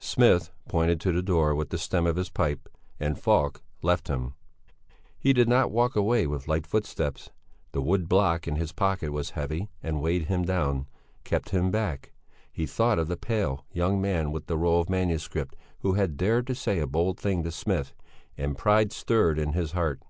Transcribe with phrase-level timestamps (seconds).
[0.00, 4.34] Smith pointed to the door with the stem of his pipe and Falk left him.
[5.18, 7.30] He did not walk away with light footsteps.
[7.72, 10.86] The wood block in his pocket was heavy and weighed him down,
[11.24, 12.12] kept him back.
[12.52, 16.46] He thought of the pale young man with the roll of manuscript who had dared
[16.48, 17.94] to say a bold thing to Smith,
[18.36, 20.02] and pride stirred in his heart.